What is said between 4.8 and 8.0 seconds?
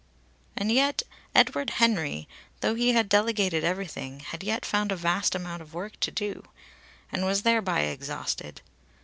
a vast amount of work to do; and was thereby